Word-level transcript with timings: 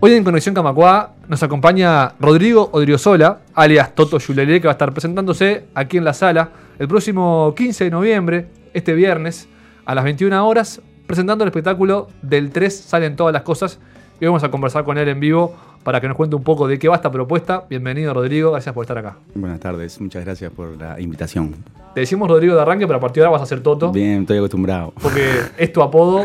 Hoy 0.00 0.14
en 0.14 0.22
Conexión 0.22 0.54
Camacua 0.54 1.14
nos 1.28 1.42
acompaña 1.42 2.12
Rodrigo 2.20 2.70
Odriozola, 2.72 3.40
alias 3.54 3.94
Toto 3.96 4.18
Yulelé, 4.18 4.60
que 4.60 4.68
va 4.68 4.72
a 4.72 4.78
estar 4.78 4.92
presentándose 4.92 5.66
aquí 5.74 5.96
en 5.96 6.04
la 6.04 6.14
sala 6.14 6.50
el 6.78 6.86
próximo 6.86 7.52
15 7.56 7.84
de 7.84 7.90
noviembre, 7.90 8.46
este 8.72 8.94
viernes, 8.94 9.48
a 9.84 9.96
las 9.96 10.04
21 10.04 10.46
horas, 10.46 10.80
presentando 11.06 11.42
el 11.42 11.48
espectáculo 11.48 12.08
del 12.22 12.50
3 12.50 12.74
Salen 12.74 13.16
Todas 13.16 13.32
las 13.32 13.42
Cosas. 13.42 13.80
Y 14.20 14.26
vamos 14.26 14.44
a 14.44 14.50
conversar 14.50 14.84
con 14.84 14.98
él 14.98 15.08
en 15.08 15.18
vivo 15.18 15.56
para 15.82 16.00
que 16.00 16.06
nos 16.06 16.16
cuente 16.16 16.36
un 16.36 16.44
poco 16.44 16.68
de 16.68 16.78
qué 16.78 16.88
va 16.88 16.96
esta 16.96 17.10
propuesta. 17.10 17.64
Bienvenido, 17.68 18.14
Rodrigo, 18.14 18.52
gracias 18.52 18.72
por 18.74 18.84
estar 18.84 18.98
acá. 18.98 19.16
Buenas 19.34 19.58
tardes, 19.58 20.00
muchas 20.00 20.24
gracias 20.24 20.52
por 20.52 20.76
la 20.76 21.00
invitación. 21.00 21.56
Te 21.98 22.02
decimos 22.02 22.28
Rodrigo 22.28 22.54
de 22.54 22.62
arranque, 22.62 22.86
pero 22.86 22.98
a 22.98 23.00
partir 23.00 23.22
de 23.22 23.26
ahora 23.26 23.40
vas 23.40 23.42
a 23.42 23.46
ser 23.46 23.58
Toto, 23.60 23.90
Bien, 23.90 24.20
estoy 24.20 24.38
acostumbrado. 24.38 24.92
porque 25.02 25.26
es 25.58 25.72
tu 25.72 25.82
apodo 25.82 26.24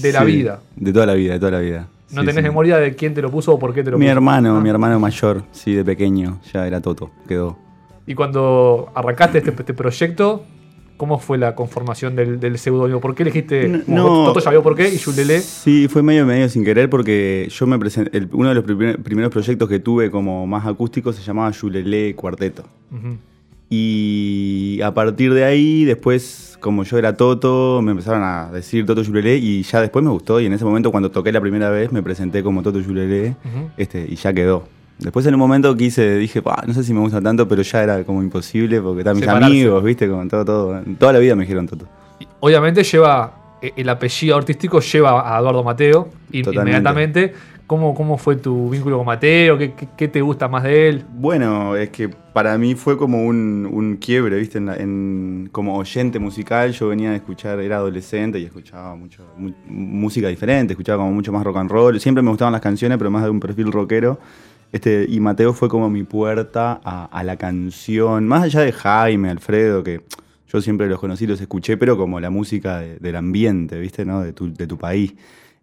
de 0.00 0.12
la 0.12 0.20
Sí, 0.20 0.26
vida. 0.26 0.60
De 0.76 0.92
toda 0.92 1.06
la 1.06 1.14
vida, 1.14 1.32
de 1.32 1.38
toda 1.40 1.50
la 1.50 1.58
vida. 1.58 1.88
No 2.12 2.20
Sí, 2.20 2.26
tenés 2.28 2.36
sí. 2.36 2.42
memoria 2.42 2.76
de 2.76 2.94
quién 2.94 3.14
te 3.14 3.20
lo 3.20 3.28
puso 3.28 3.52
o 3.52 3.58
por 3.58 3.74
qué 3.74 3.82
te 3.82 3.90
lo 3.90 3.98
Mi 3.98 4.04
puso. 4.04 4.12
hermano, 4.12 4.56
Ah. 4.56 4.60
mi 4.60 4.68
hermano 4.70 5.00
mayor, 5.00 5.42
sí, 5.50 5.74
de 5.74 5.84
pequeño, 5.84 6.38
ya 6.54 6.68
era 6.68 6.80
Toto, 6.80 7.10
quedó. 7.26 7.58
Y 8.06 8.14
cuando 8.14 8.90
arrancaste 8.94 9.38
este, 9.38 9.50
este 9.50 9.74
proyecto, 9.74 10.44
¿cómo 10.96 11.18
fue 11.18 11.36
la 11.36 11.56
conformación 11.56 12.14
del, 12.14 12.38
del 12.38 12.56
seudónimo? 12.56 13.00
¿Por 13.00 13.16
qué 13.16 13.24
elegiste? 13.24 13.82
No. 13.88 14.24
Toto 14.26 14.38
ya 14.38 14.52
vio 14.52 14.62
por 14.62 14.76
qué 14.76 14.88
y 14.88 14.98
Yulele. 14.98 15.40
Sí, 15.40 15.88
fue 15.88 16.00
medio 16.04 16.26
medio 16.26 16.48
sin 16.48 16.62
querer 16.64 16.88
porque 16.88 17.48
yo 17.50 17.66
me 17.66 17.76
presenté, 17.76 18.16
el- 18.16 18.28
uno 18.32 18.50
de 18.50 18.54
los 18.54 18.62
primer- 18.62 19.02
primeros 19.02 19.32
proyectos 19.32 19.68
que 19.68 19.80
tuve 19.80 20.12
como 20.12 20.46
más 20.46 20.64
acústico 20.64 21.12
se 21.12 21.22
llamaba 21.22 21.50
Yulele 21.50 22.14
Cuarteto. 22.14 22.62
Ujú. 22.92 23.16
Y 23.70 24.80
a 24.82 24.92
partir 24.94 25.32
de 25.34 25.44
ahí, 25.44 25.84
después, 25.84 26.56
como 26.60 26.84
yo 26.84 26.98
era 26.98 27.16
Toto, 27.16 27.80
me 27.82 27.92
empezaron 27.92 28.22
a 28.22 28.50
decir 28.50 28.86
Toto 28.86 29.02
Yulele 29.02 29.36
y 29.36 29.62
ya 29.62 29.80
después 29.80 30.04
me 30.04 30.10
gustó. 30.10 30.40
Y 30.40 30.46
en 30.46 30.52
ese 30.54 30.64
momento, 30.64 30.90
cuando 30.90 31.10
toqué 31.10 31.32
la 31.32 31.40
primera 31.40 31.68
vez, 31.70 31.92
me 31.92 32.02
presenté 32.02 32.42
como 32.42 32.62
Toto 32.62 32.80
Yulele 32.80 33.30
Ujú. 33.44 33.70
este, 33.76 34.06
y 34.08 34.16
ya 34.16 34.32
quedó. 34.32 34.64
Después 34.98 35.24
en 35.26 35.34
un 35.34 35.38
momento 35.40 35.76
quise, 35.76 36.16
dije, 36.16 36.42
"Pa, 36.42 36.64
no 36.66 36.74
sé 36.74 36.82
si 36.82 36.92
me 36.92 36.98
gusta 37.00 37.20
tanto, 37.20 37.46
pero 37.46 37.62
ya 37.62 37.82
era 37.84 38.02
como 38.04 38.20
imposible 38.22 38.80
porque 38.80 39.00
están 39.00 39.14
mis 39.14 39.24
Separarse. 39.24 39.46
amigos, 39.46 39.84
viste, 39.84 40.08
como 40.08 40.26
todo, 40.26 40.44
todo. 40.44 40.80
Toda 40.98 41.12
la 41.12 41.18
vida 41.20 41.36
me 41.36 41.42
dijeron 41.42 41.68
Toto. 41.68 41.86
Y 42.18 42.26
Obviamente 42.40 42.82
lleva, 42.82 43.32
eh, 43.62 43.72
el 43.76 43.88
apellido 43.88 44.36
artístico 44.36 44.80
lleva 44.80 45.36
a 45.36 45.38
Eduardo 45.38 45.62
Mateo 45.62 46.08
Totalmente. 46.32 46.50
inmediatamente. 46.50 47.34
¿Cómo, 47.68 47.94
¿Cómo 47.94 48.16
fue 48.16 48.34
tu 48.36 48.70
vínculo 48.70 48.96
con 48.96 49.04
Mateo? 49.06 49.58
¿Qué, 49.58 49.74
qué- 49.94 50.08
te 50.08 50.22
gusta 50.22 50.48
más 50.48 50.62
de 50.64 50.88
él? 50.88 51.04
Bueno, 51.12 51.76
es 51.76 51.90
que 51.90 52.08
para 52.08 52.56
mí 52.56 52.74
fue 52.74 52.96
como 52.96 53.26
un, 53.26 53.68
un 53.70 53.96
quiebre, 53.98 54.38
¿viste? 54.38 54.56
En 54.58 55.50
como 55.52 55.76
oyente 55.76 56.18
musical, 56.18 56.72
yo 56.72 56.88
venía 56.88 57.10
a 57.10 57.16
escuchar, 57.16 57.60
era 57.60 57.76
adolescente 57.76 58.38
y 58.38 58.44
escuchaba 58.44 58.96
mucho 58.96 59.22
mu- 59.36 59.52
música 59.66 60.28
diferente, 60.28 60.72
escuchaba 60.72 60.98
como 61.02 61.12
mucho 61.12 61.30
más 61.30 61.44
rock 61.44 61.58
and 61.58 61.70
roll. 61.70 62.00
Siempre 62.00 62.22
me 62.22 62.30
gustaban 62.30 62.52
las 62.52 62.62
canciones, 62.62 62.96
pero 62.96 63.10
más 63.10 63.22
de 63.22 63.28
un 63.30 63.38
perfil 63.38 63.70
rockero. 63.70 64.18
Este, 64.72 65.04
y 65.06 65.20
Mateo 65.20 65.52
fue 65.52 65.68
como 65.68 65.90
mi 65.90 66.04
puerta 66.04 66.80
a, 66.82 67.22
la 67.22 67.36
canción, 67.36 68.26
más 68.26 68.44
allá 68.44 68.60
de 68.62 68.72
Jaime, 68.72 69.28
Alfredo, 69.28 69.82
que 69.82 70.00
yo 70.50 70.60
siempre 70.62 70.88
los 70.88 70.98
conocí, 71.00 71.26
los 71.26 71.38
escuché, 71.40 71.76
pero 71.76 71.98
como 71.98 72.18
la 72.18 72.30
música 72.30 72.78
de- 72.80 72.96
del 72.98 73.16
ambiente, 73.16 73.78
¿viste? 73.78 74.06
¿no? 74.06 74.22
De, 74.22 74.32
tu, 74.32 74.52
de 74.54 74.66
tu 74.66 74.78
país. 74.78 75.14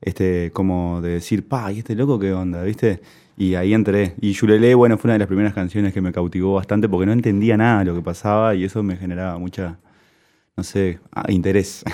Este, 0.05 0.51
como 0.53 1.01
de 1.01 1.13
decir, 1.13 1.47
pa, 1.47 1.71
¿y 1.71 1.79
este 1.79 1.95
loco 1.95 2.19
qué 2.19 2.31
onda? 2.31 2.61
¿Viste? 2.61 3.01
Y 3.37 3.55
ahí 3.55 3.73
entré. 3.73 4.13
Y 4.21 4.33
Yulele, 4.33 4.75
bueno, 4.75 4.99
fue 4.99 5.07
una 5.07 5.13
de 5.13 5.19
las 5.19 5.27
primeras 5.27 5.53
canciones 5.53 5.93
que 5.93 5.99
me 5.99 6.11
cautivó 6.11 6.53
bastante 6.53 6.87
porque 6.87 7.07
no 7.07 7.11
entendía 7.11 7.57
nada 7.57 7.79
de 7.79 7.85
lo 7.85 7.95
que 7.95 8.01
pasaba 8.01 8.53
y 8.53 8.63
eso 8.63 8.83
me 8.83 8.97
generaba 8.97 9.39
mucha, 9.39 9.79
no 10.55 10.63
sé, 10.63 10.99
ah, 11.11 11.25
interés. 11.29 11.83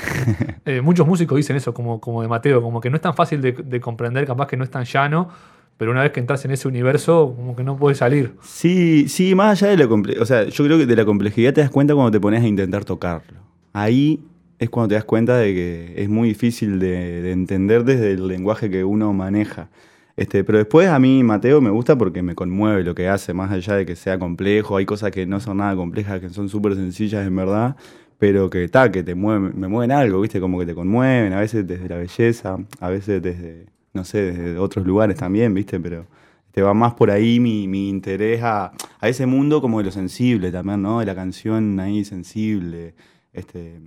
Eh, 0.63 0.79
muchos 0.79 1.07
músicos 1.07 1.37
dicen 1.37 1.55
eso, 1.55 1.73
como, 1.73 1.99
como 1.99 2.21
de 2.21 2.27
Mateo, 2.27 2.61
como 2.61 2.79
que 2.79 2.91
no 2.91 2.95
es 2.95 3.01
tan 3.01 3.15
fácil 3.15 3.41
de, 3.41 3.53
de 3.53 3.79
comprender, 3.81 4.27
capaz 4.27 4.45
que 4.45 4.55
no 4.55 4.63
es 4.63 4.69
tan 4.69 4.83
llano, 4.83 5.29
pero 5.77 5.91
una 5.91 6.03
vez 6.03 6.11
que 6.11 6.19
entras 6.19 6.45
en 6.45 6.51
ese 6.51 6.67
universo, 6.67 7.33
como 7.35 7.55
que 7.55 7.63
no 7.63 7.75
puedes 7.77 7.97
salir. 7.97 8.35
Sí, 8.43 9.09
sí, 9.09 9.33
más 9.33 9.59
allá 9.59 9.71
de 9.71 9.77
la 9.77 9.87
complejidad, 9.87 10.21
o 10.21 10.25
sea, 10.27 10.43
yo 10.43 10.63
creo 10.63 10.77
que 10.77 10.85
de 10.85 10.95
la 10.95 11.03
complejidad 11.03 11.53
te 11.53 11.61
das 11.61 11.71
cuenta 11.71 11.95
cuando 11.95 12.11
te 12.11 12.19
pones 12.19 12.43
a 12.43 12.47
intentar 12.47 12.85
tocarlo. 12.85 13.39
Ahí 13.73 14.23
es 14.61 14.69
cuando 14.69 14.89
te 14.89 14.95
das 14.95 15.05
cuenta 15.05 15.37
de 15.37 15.55
que 15.55 15.93
es 15.97 16.07
muy 16.07 16.29
difícil 16.29 16.77
de, 16.77 17.23
de 17.23 17.31
entender 17.31 17.83
desde 17.83 18.11
el 18.11 18.27
lenguaje 18.27 18.69
que 18.69 18.83
uno 18.83 19.11
maneja. 19.11 19.71
Este, 20.15 20.43
pero 20.43 20.59
después 20.59 20.87
a 20.87 20.99
mí 20.99 21.23
Mateo 21.23 21.61
me 21.61 21.71
gusta 21.71 21.97
porque 21.97 22.21
me 22.21 22.35
conmueve 22.35 22.83
lo 22.83 22.93
que 22.93 23.07
hace, 23.09 23.33
más 23.33 23.51
allá 23.51 23.73
de 23.73 23.87
que 23.87 23.95
sea 23.95 24.19
complejo, 24.19 24.77
hay 24.77 24.85
cosas 24.85 25.09
que 25.09 25.25
no 25.25 25.39
son 25.39 25.57
nada 25.57 25.75
complejas, 25.75 26.21
que 26.21 26.29
son 26.29 26.47
súper 26.47 26.75
sencillas 26.75 27.25
en 27.25 27.35
verdad, 27.35 27.75
pero 28.19 28.51
que 28.51 28.67
ta, 28.67 28.91
que 28.91 29.01
te 29.01 29.15
mueven, 29.15 29.59
me 29.59 29.67
mueven 29.67 29.91
algo, 29.91 30.21
¿viste? 30.21 30.39
Como 30.39 30.59
que 30.59 30.67
te 30.67 30.75
conmueven, 30.75 31.33
a 31.33 31.39
veces 31.39 31.65
desde 31.65 31.89
la 31.89 31.97
belleza, 31.97 32.59
a 32.79 32.89
veces 32.89 33.19
desde, 33.19 33.65
no 33.93 34.05
sé, 34.05 34.21
desde 34.31 34.59
otros 34.59 34.85
lugares 34.85 35.17
también, 35.17 35.55
¿viste? 35.55 35.79
Pero 35.79 36.05
te 36.51 36.61
va 36.61 36.75
más 36.75 36.93
por 36.93 37.09
ahí 37.09 37.39
mi, 37.39 37.67
mi 37.67 37.89
interés 37.89 38.43
a, 38.43 38.73
a 38.99 39.09
ese 39.09 39.25
mundo 39.25 39.59
como 39.59 39.79
de 39.79 39.85
lo 39.85 39.91
sensible 39.91 40.51
también, 40.51 40.83
¿no? 40.83 40.99
De 40.99 41.07
la 41.07 41.15
canción 41.15 41.79
ahí 41.79 42.05
sensible. 42.05 42.93
Este, 43.33 43.79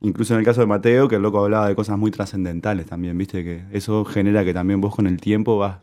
incluso 0.00 0.34
en 0.34 0.40
el 0.40 0.44
caso 0.46 0.60
de 0.60 0.66
Mateo, 0.66 1.08
que 1.08 1.16
el 1.16 1.22
loco 1.22 1.42
hablaba 1.44 1.68
de 1.68 1.74
cosas 1.74 1.98
muy 1.98 2.10
trascendentales 2.10 2.86
también, 2.86 3.16
¿viste? 3.18 3.44
Que 3.44 3.62
eso 3.72 4.04
genera 4.04 4.44
que 4.44 4.54
también 4.54 4.80
vos 4.80 4.94
con 4.94 5.06
el 5.06 5.20
tiempo 5.20 5.58
vas 5.58 5.78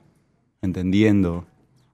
entendiendo 0.61 1.45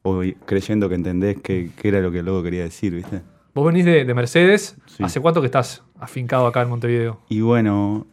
o 0.03 0.22
creyendo 0.45 0.89
que 0.89 0.95
entendés 0.95 1.38
qué 1.41 1.69
qué 1.79 1.88
era 1.88 2.01
lo 2.01 2.12
que 2.12 2.19
el 2.19 2.25
loco 2.25 2.44
quería 2.44 2.63
decir, 2.63 2.94
¿viste? 2.95 3.22
Vos 3.53 3.66
venís 3.66 3.85
de, 3.85 4.03
de 4.06 4.13
Mercedes, 4.13 4.75
Sí. 4.88 5.03
¿hace 5.03 5.19
cuánto 5.19 5.39
que 5.41 5.45
estás 5.45 5.83
afincado 6.00 6.47
acá 6.47 6.62
en 6.63 6.69
Montevideo? 6.69 7.19
Y 7.29 7.41
bueno, 7.41 8.07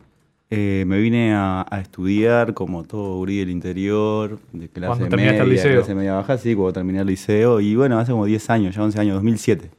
eh, 0.50 0.84
me 0.86 0.98
vine 1.00 1.32
a, 1.34 1.64
a 1.70 1.80
estudiar 1.80 2.52
como 2.52 2.84
todo 2.84 3.16
gurí 3.16 3.38
del 3.38 3.48
interior, 3.50 4.38
de 4.52 4.68
clase 4.68 4.98
Cuando 4.98 5.16
media, 5.16 5.42
el 5.42 5.48
liceo. 5.48 5.72
clase 5.76 5.94
media 5.94 6.14
baja, 6.14 6.36
sí, 6.36 6.54
cuando 6.54 6.72
terminé 6.74 7.00
el 7.00 7.06
liceo. 7.06 7.58
Y 7.60 7.74
bueno, 7.74 7.98
hace 7.98 8.12
como 8.12 8.26
10 8.26 8.50
años, 8.50 8.74
ya 8.74 8.82
11 8.82 9.00
años, 9.00 9.14
2007. 9.14 9.70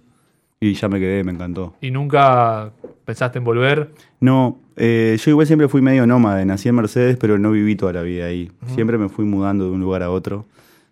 Y 0.63 0.75
ya 0.75 0.87
me 0.87 0.99
quedé, 0.99 1.23
me 1.23 1.31
encantó. 1.31 1.73
¿Y 1.81 1.89
nunca 1.89 2.69
pensaste 3.03 3.39
en 3.39 3.43
volver? 3.43 3.89
No, 4.19 4.59
eh, 4.75 5.17
yo 5.19 5.31
igual 5.31 5.47
siempre 5.47 5.67
fui 5.67 5.81
medio 5.81 6.05
nómade, 6.05 6.45
nací 6.45 6.69
en 6.69 6.75
Mercedes, 6.75 7.17
pero 7.19 7.39
no 7.39 7.49
viví 7.49 7.75
toda 7.75 7.93
la 7.93 8.03
vida 8.03 8.25
ahí. 8.25 8.51
Siempre 8.67 8.99
me 8.99 9.09
fui 9.09 9.25
mudando 9.25 9.65
de 9.65 9.71
un 9.71 9.81
lugar 9.81 10.03
a 10.03 10.11
otro. 10.11 10.45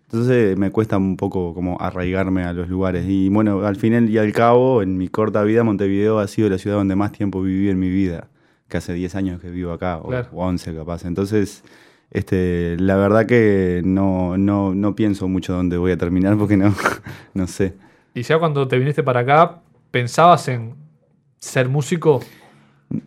Entonces 0.06 0.58
me 0.58 0.72
cuesta 0.72 0.96
un 0.98 1.16
poco 1.16 1.54
como 1.54 1.80
arraigarme 1.80 2.42
a 2.42 2.52
los 2.52 2.68
lugares. 2.68 3.04
Y 3.06 3.28
bueno, 3.28 3.64
al 3.64 3.76
final 3.76 4.10
y 4.10 4.18
al 4.18 4.32
cabo, 4.32 4.82
en 4.82 4.98
mi 4.98 5.06
corta 5.06 5.44
vida, 5.44 5.62
Montevideo 5.62 6.18
ha 6.18 6.26
sido 6.26 6.48
la 6.50 6.58
ciudad 6.58 6.74
donde 6.76 6.96
más 6.96 7.12
tiempo 7.12 7.40
viví 7.40 7.68
en 7.70 7.78
mi 7.78 7.90
vida. 7.90 8.26
Que 8.66 8.78
hace 8.78 8.92
10 8.92 9.14
años 9.14 9.40
que 9.40 9.50
vivo 9.50 9.70
acá, 9.70 9.98
o, 9.98 10.08
Claro. 10.08 10.26
o 10.32 10.44
11 10.44 10.74
capaz. 10.74 11.04
Entonces, 11.04 11.62
este, 12.10 12.76
la 12.80 12.96
verdad 12.96 13.24
que 13.26 13.82
no, 13.84 14.36
no, 14.36 14.74
no 14.74 14.96
pienso 14.96 15.28
mucho 15.28 15.52
dónde 15.52 15.76
voy 15.76 15.92
a 15.92 15.96
terminar 15.96 16.36
porque 16.36 16.56
no, 16.56 16.74
no 17.34 17.46
sé. 17.46 17.74
Y 18.12 18.22
ya 18.22 18.40
cuando 18.40 18.66
te 18.66 18.76
viniste 18.76 19.04
para 19.04 19.20
acá, 19.20 19.60
¿pensabas 19.90 20.48
en 20.48 20.74
ser 21.38 21.68
músico? 21.68 22.20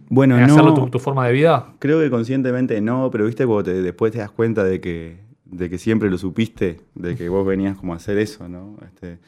Bueno, 0.10 0.36
¿En 0.36 0.42
no. 0.42 0.54
hacerlo 0.54 0.74
tu, 0.74 0.90
tu 0.90 1.00
forma 1.00 1.28
de 1.28 1.34
vida? 1.34 1.74
Creo 1.80 2.00
que 2.00 2.10
conscientemente 2.10 2.80
no, 2.82 3.10
pero 3.12 3.26
viste 3.26 3.46
cuando 3.46 3.64
te- 3.64 3.82
después 3.82 4.12
te 4.12 4.20
das 4.20 4.32
cuenta 4.32 4.64
de 4.64 4.80
que, 4.80 5.20
de 5.46 5.70
que 5.70 5.78
siempre 5.78 6.10
lo 6.10 6.18
supiste, 6.18 6.80
de 6.96 7.16
que 7.16 7.28
vos 7.30 7.46
venías 7.46 7.78
como 7.78 7.94
a 7.94 7.98
hacer 7.98 8.18
eso, 8.18 8.48
¿no? 8.48 8.78
Este, 8.86 9.20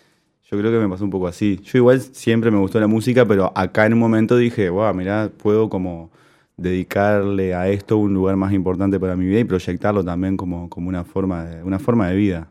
yo 0.49 0.57
creo 0.57 0.71
que 0.71 0.77
me 0.79 0.87
pasó 0.87 1.03
un 1.03 1.09
poco 1.09 1.27
así. 1.27 1.59
Yo 1.63 1.77
igual 1.79 1.99
siempre 1.99 2.51
me 2.51 2.57
gustó 2.57 2.79
la 2.79 2.87
música, 2.87 3.25
pero 3.25 3.51
acá 3.55 3.85
en 3.85 3.93
un 3.93 3.99
momento 3.99 4.37
dije, 4.37 4.69
wow, 4.69 4.93
mirá, 4.93 5.29
puedo 5.37 5.69
como 5.69 6.11
dedicarle 6.57 7.53
a 7.53 7.67
esto 7.67 7.97
un 7.97 8.13
lugar 8.13 8.37
más 8.37 8.53
importante 8.53 8.99
para 8.99 9.15
mi 9.17 9.25
vida 9.25 9.39
y 9.39 9.43
proyectarlo 9.43 10.03
también 10.05 10.37
como, 10.37 10.69
como 10.69 10.87
una, 10.87 11.03
forma 11.03 11.43
de, 11.45 11.63
una 11.63 11.79
forma 11.79 12.07
de 12.09 12.15
vida. 12.15 12.47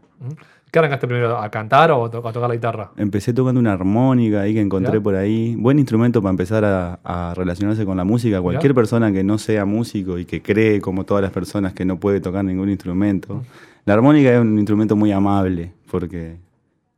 ¿Qué 0.74 0.80
arrancaste 0.80 1.06
primero? 1.06 1.38
¿A 1.38 1.48
cantar 1.50 1.92
o 1.92 2.04
a, 2.06 2.10
to- 2.10 2.26
a 2.26 2.32
tocar 2.32 2.48
la 2.48 2.56
guitarra? 2.56 2.90
Empecé 2.96 3.32
tocando 3.32 3.60
una 3.60 3.72
armónica 3.74 4.40
ahí 4.40 4.54
que 4.54 4.60
encontré 4.60 5.00
por 5.00 5.14
ahí. 5.14 5.54
Buen 5.56 5.78
instrumento 5.78 6.20
para 6.20 6.30
empezar 6.30 6.64
a, 6.64 6.98
a 7.04 7.32
relacionarse 7.32 7.84
con 7.86 7.96
la 7.96 8.02
música. 8.02 8.42
Cualquier 8.42 8.74
persona 8.74 9.12
que 9.12 9.22
no 9.22 9.38
sea 9.38 9.64
músico 9.66 10.18
y 10.18 10.24
que 10.24 10.42
cree, 10.42 10.80
como 10.80 11.04
todas 11.04 11.22
las 11.22 11.30
personas, 11.30 11.74
que 11.74 11.84
no 11.84 12.00
puede 12.00 12.20
tocar 12.20 12.44
ningún 12.44 12.70
instrumento. 12.70 13.44
La 13.84 13.94
armónica 13.94 14.34
es 14.34 14.40
un 14.40 14.58
instrumento 14.58 14.96
muy 14.96 15.12
amable 15.12 15.70
porque 15.92 16.38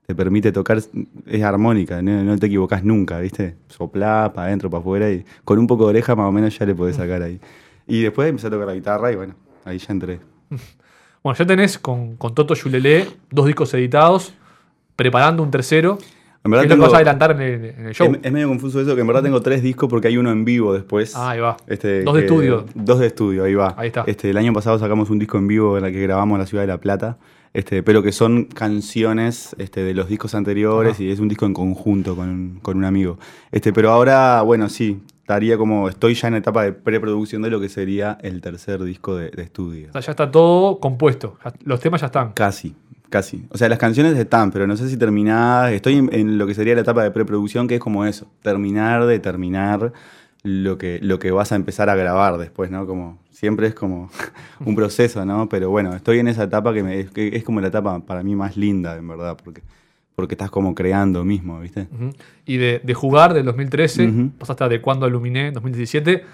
te 0.07 0.15
permite 0.15 0.53
tocar, 0.53 0.79
es 1.27 1.43
armónica, 1.43 2.01
no, 2.01 2.25
no 2.25 2.39
te 2.39 2.47
equivocas 2.47 2.83
nunca, 2.83 3.21
¿viste? 3.21 3.57
Soplá 3.69 4.33
para 4.35 4.47
adentro, 4.47 4.71
para 4.71 4.81
afuera 4.81 5.11
y 5.11 5.23
con 5.45 5.59
un 5.59 5.67
poco 5.67 5.85
de 5.85 5.91
oreja 5.91 6.17
más 6.17 6.27
o 6.29 6.33
menos 6.33 6.59
ya 6.59 6.65
le 6.65 6.75
podés 6.75 6.97
sacar 6.97 7.21
ahí. 7.21 7.39
Y 7.87 8.01
después 8.01 8.27
empecé 8.31 8.47
a 8.47 8.51
tocar 8.51 8.69
la 8.69 8.75
guitarra 8.75 9.13
y 9.13 9.17
bueno, 9.17 9.35
ahí 9.67 9.77
ya 9.77 9.93
entré. 9.93 10.19
Bueno, 11.27 11.37
ya 11.39 11.45
tenés 11.45 11.77
con, 11.77 12.15
con 12.15 12.37
Toto 12.37 12.55
Yulelé 12.55 13.05
dos 13.33 13.47
discos 13.47 13.75
editados, 13.75 14.33
preparando 14.95 15.43
un 15.43 15.51
tercero. 15.51 15.99
En 16.45 16.53
¿Qué 16.53 16.57
verdad 16.57 16.69
tengo- 16.69 16.85
vas 16.85 16.93
a 16.93 16.97
adelantar 16.99 17.33
en 17.33 17.41
el, 17.41 17.65
en 17.65 17.87
el 17.87 17.95
show? 17.95 18.13
Es, 18.13 18.21
es 18.23 18.31
medio 18.33 18.47
confuso 18.47 18.81
eso, 18.81 18.95
que 18.95 19.01
en 19.01 19.09
verdad 19.09 19.25
tengo 19.25 19.41
tres 19.43 19.61
discos 19.61 19.89
porque 19.91 20.07
hay 20.07 20.19
uno 20.19 20.31
en 20.31 20.45
vivo 20.45 20.73
después. 20.73 21.17
Ah, 21.17 21.31
ahí 21.31 21.41
va. 21.41 21.57
Este, 21.67 22.05
Dos 22.05 22.15
de 22.15 22.21
que- 22.21 22.27
estudio. 22.27 22.65
Dos 22.77 23.01
de 23.01 23.09
estudio, 23.09 23.43
ahí 23.43 23.55
va. 23.55 23.75
Ahí 23.77 23.89
está. 23.89 24.05
Este, 24.07 24.31
el 24.31 24.37
año 24.37 24.53
pasado 24.53 24.79
sacamos 24.79 25.11
un 25.11 25.19
disco 25.19 25.37
en 25.37 25.49
vivo 25.49 25.77
en 25.77 25.85
el 25.87 25.93
que 25.93 26.01
grabamos 26.01 26.37
en 26.37 26.41
la 26.43 26.47
ciudad 26.47 26.63
de 26.63 26.69
La 26.69 26.79
Plata, 26.79 27.19
este, 27.53 27.83
pero 27.83 28.05
que 28.05 28.13
son 28.13 28.45
canciones 28.45 29.57
este, 29.59 29.83
de 29.83 29.95
los 29.95 30.09
discos 30.09 30.33
anteriores 30.37 30.93
Ajá. 30.93 31.03
y 31.03 31.11
es 31.11 31.19
un 31.19 31.27
disco 31.27 31.45
en 31.47 31.55
conjunto 31.55 32.15
con, 32.15 32.29
un- 32.29 32.59
con 32.63 32.77
un 32.77 32.85
amigo. 32.85 33.19
Este, 33.51 33.73
pero 33.73 33.91
ahora, 33.91 34.43
bueno, 34.43 34.69
sí, 34.69 35.01
estaría 35.27 35.59
como, 35.59 35.89
estoy 35.89 36.15
ya 36.15 36.29
en 36.29 36.35
etapa 36.37 36.63
de 36.63 36.73
preproducción 36.73 37.43
de 37.43 37.51
lo 37.51 37.61
que 37.61 37.69
sería 37.69 38.17
el 38.23 38.41
tercer 38.41 38.81
disco 38.85 39.17
de, 39.17 39.31
de 39.31 39.43
estudio. 39.43 39.89
O 39.89 39.93
sea, 39.93 40.01
ya 40.01 40.13
está 40.13 40.31
todo 40.31 40.79
compuesto. 40.79 41.37
Ya- 41.45 41.53
los 41.65 41.81
temas 41.81 42.01
ya 42.01 42.07
están. 42.07 42.31
Casi, 42.33 42.77
casi. 43.11 43.45
O 43.51 43.59
sea, 43.59 43.69
las 43.69 43.81
canciones 43.81 44.17
están, 44.17 44.53
pero 44.53 44.69
no 44.69 44.77
sé 44.77 44.89
si 44.89 44.97
terminadas. 44.97 45.73
Estoy 45.73 45.95
en, 45.97 46.11
en 46.13 46.39
lo 46.39 46.47
que 46.47 46.55
sería 46.55 46.77
la 46.77 46.83
etapa 46.83 47.03
de 47.03 47.11
preproducción, 47.11 47.67
que 47.67 47.75
es 47.75 47.81
como 47.81 48.05
eso, 48.05 48.31
terminar 48.43 49.05
de 49.07 49.19
terminar 49.19 49.93
lo 50.45 50.79
que, 50.79 51.01
lo 51.03 51.19
que 51.19 51.33
vas 51.33 51.51
a 51.51 51.57
empezar 51.57 51.91
a 51.91 51.97
grabar 51.97 52.39
después, 52.39 52.71
¿no? 52.71 52.87
Como 52.87 53.19
siempre 53.33 53.67
es 53.67 53.75
como 53.75 54.09
un 54.65 54.77
proceso, 54.77 55.25
¿no? 55.25 55.49
Pero 55.49 55.71
bueno, 55.71 55.93
estoy 55.97 56.21
en 56.21 56.29
esa 56.29 56.45
etapa 56.45 56.73
que, 56.73 56.85
me- 56.85 57.07
que 57.07 57.35
es 57.35 57.43
como 57.43 57.61
la 57.61 57.67
etapa 57.67 57.99
para 57.99 58.23
mí 58.23 58.37
más 58.37 58.57
linda, 58.57 58.95
en 58.97 59.09
verdad, 59.09 59.37
porque, 59.45 59.63
porque 60.17 60.35
estás 60.35 60.51
como 60.51 60.75
creando 60.75 61.25
mismo, 61.25 61.61
¿viste? 61.61 61.89
Y 62.47 62.57
de, 62.57 62.81
de 62.83 62.95
jugar 62.95 63.35
del 63.35 63.45
2013, 63.45 64.09
Ujú. 64.09 64.31
pasaste 64.39 64.65
a 64.65 64.69
de 64.69 64.81
cuando 64.81 65.05
aluminé, 65.07 65.53
2017. 65.53 66.25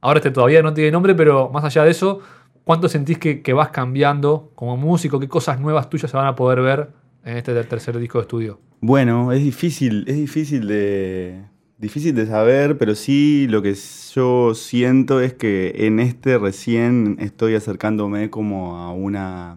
Ahora 0.00 0.18
este 0.18 0.30
todavía 0.30 0.62
no 0.62 0.72
tiene 0.72 0.90
nombre, 0.90 1.14
pero 1.14 1.50
más 1.50 1.62
allá 1.62 1.84
de 1.84 1.90
eso, 1.90 2.20
¿cuánto 2.64 2.88
sentís 2.88 3.18
que, 3.18 3.42
que 3.42 3.52
vas 3.52 3.68
cambiando 3.68 4.50
como 4.54 4.78
músico? 4.78 5.20
¿Qué 5.20 5.28
cosas 5.28 5.60
nuevas 5.60 5.90
tuyas 5.90 6.10
se 6.10 6.16
van 6.16 6.26
a 6.26 6.34
poder 6.34 6.62
ver 6.62 6.88
en 7.22 7.36
este 7.36 7.52
ter- 7.52 7.66
tercer 7.66 7.98
disco 7.98 8.16
de 8.18 8.22
estudio? 8.22 8.60
Bueno, 8.80 9.30
es 9.32 9.44
difícil, 9.44 10.04
es 10.08 10.16
difícil 10.16 10.66
de, 10.66 11.42
difícil 11.76 12.14
de 12.14 12.26
saber, 12.26 12.78
pero 12.78 12.94
sí 12.94 13.46
lo 13.50 13.60
que 13.60 13.74
yo 14.14 14.54
siento 14.54 15.20
es 15.20 15.34
que 15.34 15.74
en 15.86 16.00
este 16.00 16.38
recién 16.38 17.16
estoy 17.20 17.56
acercándome 17.56 18.30
como 18.30 18.76
a 18.78 18.92
una, 18.92 19.56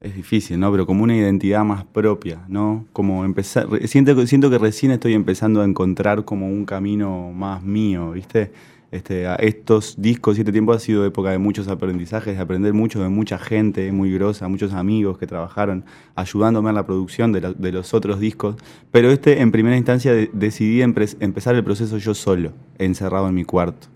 es 0.00 0.14
difícil, 0.14 0.60
¿no? 0.60 0.70
Pero 0.70 0.86
como 0.86 1.02
una 1.02 1.16
identidad 1.16 1.64
más 1.64 1.84
propia, 1.84 2.44
¿no? 2.48 2.86
Como 2.92 3.24
empezar, 3.24 3.66
siento, 3.88 4.24
siento 4.26 4.48
que 4.48 4.58
recién 4.58 4.92
estoy 4.92 5.14
empezando 5.14 5.60
a 5.60 5.64
encontrar 5.64 6.24
como 6.24 6.46
un 6.46 6.64
camino 6.64 7.32
más 7.32 7.62
mío, 7.64 8.12
¿viste? 8.12 8.52
Este, 8.92 9.26
a 9.26 9.34
estos 9.34 9.96
discos 10.00 10.38
este 10.38 10.50
tiempo 10.52 10.72
ha 10.72 10.78
sido 10.78 11.04
época 11.04 11.30
de 11.30 11.38
muchos 11.38 11.68
aprendizajes, 11.68 12.36
de 12.36 12.40
aprender 12.42 12.72
mucho 12.72 13.02
de 13.02 13.08
mucha 13.10 13.38
gente 13.38 13.90
muy 13.92 14.10
grosa, 14.14 14.48
muchos 14.48 14.72
amigos 14.72 15.18
que 15.18 15.26
trabajaron 15.26 15.84
ayudándome 16.14 16.70
en 16.70 16.76
la 16.76 16.86
producción 16.86 17.32
de, 17.32 17.40
la- 17.42 17.52
de 17.52 17.72
los 17.72 17.92
otros 17.92 18.18
discos. 18.20 18.56
Pero 18.92 19.10
este, 19.10 19.40
en 19.42 19.50
primera 19.52 19.76
instancia, 19.76 20.14
de- 20.14 20.30
decidí 20.32 20.80
empezar 20.80 21.54
el 21.56 21.64
proceso 21.64 21.98
yo 21.98 22.14
solo, 22.14 22.52
encerrado 22.78 23.28
en 23.28 23.34
mi 23.34 23.44
cuarto. 23.44 23.88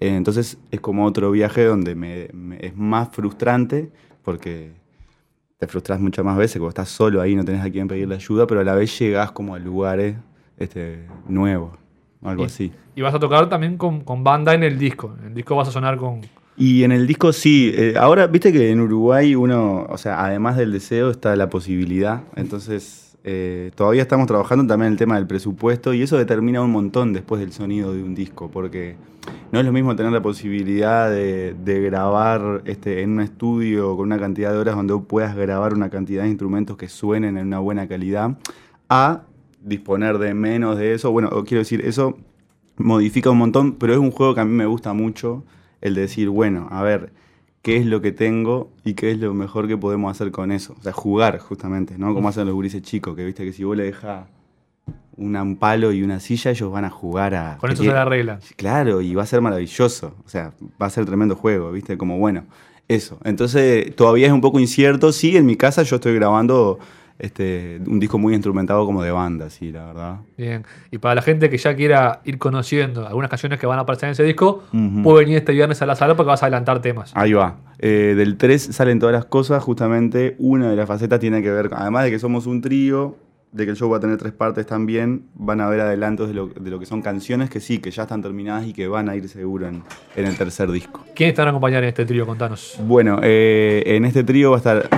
Eh, 0.00 0.14
entonces 0.16 0.58
es 0.72 0.80
como 0.80 1.06
otro 1.06 1.30
viaje 1.30 1.64
donde 1.64 1.94
me- 1.94 2.28
es 2.60 2.76
más 2.76 3.08
frustrante 3.12 3.90
porque 4.24 4.72
te 5.66 5.70
frustras 5.70 5.98
muchas 6.00 6.24
más 6.24 6.36
veces 6.36 6.56
cuando 6.58 6.68
estás 6.70 6.88
solo 6.90 7.20
ahí, 7.20 7.34
no 7.34 7.44
tenés 7.44 7.64
a 7.64 7.70
quién 7.70 7.88
pedirle 7.88 8.14
ayuda, 8.16 8.46
pero 8.46 8.60
a 8.60 8.64
la 8.64 8.74
vez 8.74 8.98
llegás 8.98 9.32
como 9.32 9.54
a 9.54 9.58
lugares 9.58 10.16
este, 10.58 11.06
nuevos, 11.26 11.72
algo 12.22 12.42
Y- 12.42 12.46
así. 12.46 12.72
Y 12.96 13.00
vas 13.02 13.14
a 13.14 13.18
tocar 13.18 13.48
también 13.48 13.76
con, 13.76 14.02
con 14.02 14.22
banda 14.22 14.54
en 14.54 14.62
el 14.62 14.78
disco. 14.78 15.14
En 15.20 15.28
el 15.28 15.34
disco 15.34 15.56
vas 15.56 15.68
a 15.68 15.72
sonar 15.72 15.96
con. 15.96 16.20
Y 16.56 16.84
en 16.84 16.92
el 16.92 17.06
disco 17.06 17.32
sí, 17.32 17.72
eh, 17.74 17.94
ahora 17.98 18.26
viste 18.28 18.52
que 18.52 18.70
en 18.70 18.80
Uruguay 18.80 19.34
uno, 19.34 19.86
o 19.88 19.98
sea, 19.98 20.24
además 20.24 20.56
del 20.56 20.70
deseo 20.70 21.10
está 21.10 21.34
la 21.34 21.48
posibilidad, 21.50 22.20
entonces 22.36 23.13
eh, 23.26 23.70
todavía 23.74 24.02
estamos 24.02 24.26
trabajando 24.26 24.66
también 24.66 24.92
el 24.92 24.98
tema 24.98 25.16
del 25.16 25.26
presupuesto 25.26 25.94
y 25.94 26.02
eso 26.02 26.18
determina 26.18 26.60
un 26.60 26.70
montón 26.70 27.14
después 27.14 27.40
del 27.40 27.52
sonido 27.52 27.94
de 27.94 28.02
un 28.02 28.14
disco, 28.14 28.50
porque 28.50 28.96
no 29.50 29.58
es 29.58 29.64
lo 29.64 29.72
mismo 29.72 29.96
tener 29.96 30.12
la 30.12 30.20
posibilidad 30.20 31.10
de, 31.10 31.54
grabar 31.82 32.60
este, 32.66 33.00
en 33.00 33.12
un 33.12 33.20
estudio 33.22 33.96
con 33.96 34.08
una 34.08 34.18
cantidad 34.18 34.52
de 34.52 34.58
horas 34.58 34.76
donde 34.76 34.98
puedas 34.98 35.34
grabar 35.34 35.72
una 35.72 35.88
cantidad 35.88 36.24
de 36.24 36.28
instrumentos 36.28 36.76
que 36.76 36.88
suenen 36.88 37.38
en 37.38 37.46
una 37.46 37.60
buena 37.60 37.88
calidad, 37.88 38.36
a 38.90 39.22
disponer 39.62 40.18
de 40.18 40.34
menos 40.34 40.76
de 40.76 40.92
eso, 40.92 41.10
bueno, 41.10 41.30
quiero 41.44 41.60
decir, 41.60 41.80
eso 41.86 42.18
modifica 42.76 43.30
un 43.30 43.38
montón, 43.38 43.72
pero 43.76 43.94
es 43.94 43.98
un 43.98 44.10
juego 44.10 44.34
que 44.34 44.42
a 44.42 44.44
mí 44.44 44.52
me 44.52 44.66
gusta 44.66 44.92
mucho, 44.92 45.44
el 45.80 45.94
de 45.94 46.02
decir, 46.02 46.28
bueno, 46.28 46.68
a 46.70 46.82
ver, 46.82 47.10
¿qué 47.64 47.78
es 47.78 47.86
lo 47.86 48.02
que 48.02 48.12
tengo 48.12 48.70
y 48.84 48.92
qué 48.92 49.10
es 49.10 49.18
lo 49.18 49.32
mejor 49.32 49.66
que 49.66 49.78
podemos 49.78 50.12
hacer 50.12 50.30
con 50.30 50.52
eso? 50.52 50.76
O 50.78 50.82
sea, 50.82 50.92
jugar 50.92 51.38
justamente, 51.38 51.96
¿no? 51.96 52.12
Como 52.12 52.28
hacen 52.28 52.44
los 52.44 52.54
gurises 52.54 52.82
chicos, 52.82 53.16
que 53.16 53.24
viste 53.24 53.42
que 53.42 53.54
si 53.54 53.64
vos 53.64 53.74
le 53.74 53.84
dejas 53.84 54.26
un 55.16 55.56
palo 55.56 55.90
y 55.90 56.02
una 56.02 56.20
silla, 56.20 56.50
ellos 56.50 56.70
van 56.70 56.84
a 56.84 56.90
jugar 56.90 57.34
a... 57.34 57.56
Con 57.56 57.70
eso 57.70 57.82
se 57.82 57.88
la 57.88 58.02
arreglan. 58.02 58.40
Claro, 58.56 59.00
y 59.00 59.14
va 59.14 59.22
a 59.22 59.26
ser 59.26 59.40
maravilloso. 59.40 60.14
O 60.26 60.28
sea, 60.28 60.52
va 60.80 60.86
a 60.86 60.90
ser 60.90 61.06
tremendo 61.06 61.36
juego, 61.36 61.72
¿viste? 61.72 61.96
Como 61.96 62.18
bueno, 62.18 62.44
eso. 62.86 63.18
Entonces, 63.24 63.96
todavía 63.96 64.26
es 64.26 64.32
un 64.34 64.42
poco 64.42 64.60
incierto. 64.60 65.10
Sí, 65.10 65.38
en 65.38 65.46
mi 65.46 65.56
casa 65.56 65.84
yo 65.84 65.96
estoy 65.96 66.14
grabando 66.14 66.78
este, 67.18 67.80
un 67.86 68.00
disco 68.00 68.18
muy 68.18 68.34
instrumentado 68.34 68.84
como 68.86 69.02
de 69.02 69.10
banda, 69.10 69.48
sí, 69.50 69.70
la 69.70 69.86
verdad. 69.86 70.16
Bien. 70.36 70.64
Y 70.90 70.98
para 70.98 71.14
la 71.16 71.22
gente 71.22 71.48
que 71.48 71.58
ya 71.58 71.74
quiera 71.74 72.20
ir 72.24 72.38
conociendo 72.38 73.06
algunas 73.06 73.30
canciones 73.30 73.58
que 73.60 73.66
van 73.66 73.78
a 73.78 73.82
aparecer 73.82 74.08
en 74.08 74.12
ese 74.12 74.24
disco, 74.24 74.64
Ujú. 74.72 75.02
puede 75.02 75.24
venir 75.24 75.38
este 75.38 75.52
viernes 75.52 75.80
a 75.82 75.86
la 75.86 75.94
sala 75.96 76.14
porque 76.16 76.28
vas 76.28 76.42
a 76.42 76.46
adelantar 76.46 76.80
temas. 76.80 77.12
Ahí 77.14 77.32
va. 77.32 77.56
Eh, 77.78 78.14
del 78.16 78.36
3 78.36 78.62
salen 78.72 78.98
todas 78.98 79.12
las 79.14 79.24
cosas. 79.26 79.62
Justamente 79.62 80.34
una 80.38 80.70
de 80.70 80.76
las 80.76 80.88
facetas 80.88 81.20
tiene 81.20 81.42
que 81.42 81.50
ver, 81.50 81.70
además 81.72 82.04
de 82.04 82.10
que 82.10 82.18
somos 82.18 82.46
un 82.46 82.60
trío, 82.60 83.16
de 83.52 83.64
que 83.64 83.70
el 83.70 83.76
show 83.76 83.88
va 83.88 83.98
a 83.98 84.00
tener 84.00 84.16
tres 84.18 84.32
partes 84.32 84.66
también, 84.66 85.26
van 85.34 85.60
a 85.60 85.66
haber 85.68 85.78
adelantos 85.80 86.26
de 86.26 86.34
lo, 86.34 86.48
de 86.48 86.70
lo 86.70 86.80
que 86.80 86.86
son 86.86 87.02
canciones 87.02 87.48
que 87.50 87.60
sí, 87.60 87.78
que 87.78 87.92
ya 87.92 88.02
están 88.02 88.20
terminadas 88.20 88.66
y 88.66 88.72
que 88.72 88.88
van 88.88 89.08
a 89.08 89.14
ir 89.14 89.28
seguro 89.28 89.68
en, 89.68 89.84
en 90.16 90.26
el 90.26 90.36
tercer 90.36 90.68
disco. 90.72 91.04
¿Quiénes 91.14 91.36
van 91.36 91.46
a 91.46 91.50
acompañar 91.50 91.84
en 91.84 91.90
este 91.90 92.04
trío? 92.04 92.26
Contanos. 92.26 92.76
Bueno, 92.84 93.20
eh, 93.22 93.84
en 93.86 94.04
este 94.06 94.24
trío 94.24 94.50
va 94.50 94.56
a 94.56 94.58
estar 94.58 94.88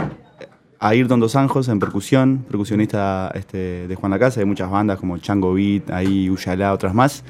Ayrton 0.79 1.21
Dos 1.21 1.37
Anjos 1.37 1.69
en 1.69 1.79
percusión, 1.79 2.45
percusionista 2.49 3.31
este, 3.35 3.89
de 3.89 3.95
Juan 3.95 4.11
la 4.11 4.19
Casa, 4.19 4.41
de 4.41 4.47
muchas 4.47 4.71
bandas 4.71 4.99
como 4.99 5.19
Chango 5.19 5.55
Beat, 5.55 5.91
ahí 5.91 6.29
Uyalá, 6.31 6.73
otras 6.73 6.95
más. 6.95 7.25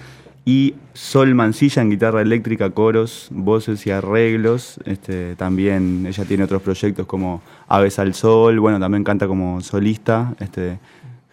Y 0.44 0.74
Sol 0.92 1.34
Mancilla 1.34 1.82
en 1.82 1.90
guitarra 1.90 2.22
eléctrica, 2.22 2.70
coros, 2.70 3.28
voces 3.32 3.84
y 3.86 3.90
arreglos. 3.90 4.78
Este, 4.84 5.34
también 5.34 6.06
ella 6.06 6.24
tiene 6.24 6.44
otros 6.44 6.62
proyectos 6.62 7.06
como 7.06 7.42
Aves 7.66 7.98
al 7.98 8.14
Sol, 8.14 8.60
bueno, 8.60 8.78
también 8.78 9.02
canta 9.02 9.26
como 9.26 9.60
solista. 9.60 10.34
Este, 10.38 10.78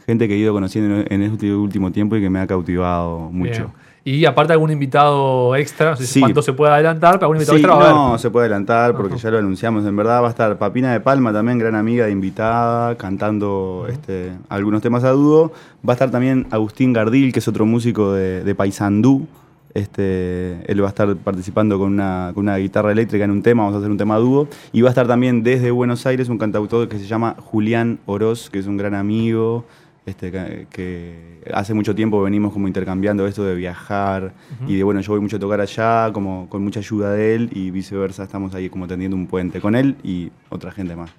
gente 0.08 0.28
que 0.28 0.34
he 0.34 0.38
ido 0.38 0.52
conociendo 0.52 1.06
en 1.08 1.22
este 1.22 1.54
último 1.54 1.92
tiempo 1.92 2.16
y 2.16 2.22
que 2.22 2.30
me 2.30 2.40
ha 2.40 2.48
cautivado 2.48 3.30
mucho. 3.32 3.52
Bien. 3.52 3.93
Y 4.06 4.26
aparte 4.26 4.52
algún 4.52 4.70
invitado 4.70 5.56
extra, 5.56 5.92
no 5.92 5.96
sé 5.96 6.06
Sí. 6.06 6.20
cuánto 6.20 6.42
se 6.42 6.52
puede 6.52 6.74
adelantar, 6.74 7.14
pero 7.14 7.26
algún 7.28 7.38
invitado 7.38 7.58
Sí, 7.58 7.64
extra 7.64 7.78
va 7.80 7.90
a 7.90 7.94
no, 7.94 8.18
se 8.18 8.30
puede 8.30 8.48
adelantar 8.48 8.98
porque 8.98 9.16
ya 9.18 9.32
lo 9.32 9.38
anunciamos. 9.38 9.86
En 9.86 9.96
verdad 9.96 10.22
va 10.22 10.28
a 10.28 10.30
estar 10.30 10.58
Papina 10.58 10.92
de 10.92 11.00
Palma, 11.00 11.32
también 11.32 11.58
gran 11.58 11.76
amiga 11.76 12.06
de 12.06 12.12
invitada, 12.12 12.96
cantando 12.98 13.86
este, 13.90 14.34
algunos 14.50 14.82
temas 14.82 15.06
a 15.06 15.12
dúo. 15.12 15.54
Va 15.88 15.94
a 15.94 15.96
estar 15.96 16.12
también 16.12 16.48
Agustín 16.52 16.92
Gardil, 16.92 17.32
que 17.32 17.40
es 17.40 17.48
otro 17.48 17.66
músico 17.66 18.12
de, 18.12 18.44
de 18.44 18.56
Paysandú. 18.56 19.26
Este, 19.74 20.60
él 20.72 20.82
va 20.84 20.88
a 20.88 20.90
estar 20.90 21.16
participando 21.16 21.80
con 21.80 21.94
una, 21.94 22.32
con 22.36 22.44
una 22.44 22.58
guitarra 22.58 22.92
eléctrica 22.92 23.26
en 23.26 23.32
un 23.32 23.42
tema, 23.42 23.64
vamos 23.64 23.76
a 23.76 23.80
hacer 23.80 23.90
un 23.90 23.98
tema 23.98 24.16
a 24.16 24.20
dúo. 24.20 24.48
Y 24.72 24.82
va 24.82 24.90
a 24.90 24.92
estar 24.92 25.08
también 25.08 25.44
desde 25.44 25.72
Buenos 25.72 26.06
Aires 26.06 26.30
un 26.30 26.38
cantautor 26.38 26.88
que 26.90 27.00
se 27.00 27.06
llama 27.08 27.36
Julián 27.40 28.00
Oroz, 28.06 28.50
que 28.50 28.60
es 28.60 28.68
un 28.68 28.78
gran 28.78 28.94
amigo. 28.96 29.66
Este, 30.06 30.32
que, 30.70 31.42
hace 31.54 31.74
mucho 31.74 31.96
tiempo 31.96 32.22
venimos 32.22 32.52
como 32.52 32.68
intercambiando 32.68 33.26
esto 33.26 33.46
de 33.46 33.56
viajar 33.56 34.34
y 34.68 34.76
de 34.76 34.84
bueno, 34.84 35.00
yo 35.00 35.14
voy 35.14 35.22
mucho 35.22 35.38
a 35.38 35.40
tocar 35.40 35.62
allá, 35.62 36.12
como 36.12 36.50
con 36.50 36.62
mucha 36.62 36.82
ayuda 36.82 37.14
de 37.14 37.36
él 37.36 37.50
y 37.54 37.72
viceversa, 37.72 38.24
estamos 38.24 38.54
ahí 38.54 38.70
como 38.70 38.86
tendiendo 38.86 39.16
un 39.16 39.28
puente 39.28 39.62
con 39.62 39.76
él 39.76 39.96
y 40.04 40.30
otra 40.50 40.72
gente 40.72 40.96
más. 40.98 41.10